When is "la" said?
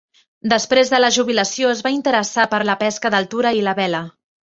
1.01-1.11, 2.71-2.77, 3.69-3.75